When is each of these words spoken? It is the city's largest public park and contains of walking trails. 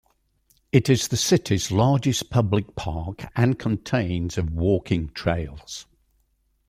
It 0.71 0.89
is 0.89 1.09
the 1.09 1.15
city's 1.15 1.69
largest 1.69 2.31
public 2.31 2.75
park 2.75 3.25
and 3.35 3.59
contains 3.59 4.35
of 4.35 4.49
walking 4.51 5.09
trails. 5.09 5.85